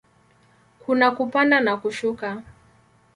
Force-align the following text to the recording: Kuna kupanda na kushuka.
Kuna 0.85 1.11
kupanda 1.11 1.59
na 1.59 1.77
kushuka. 1.77 2.43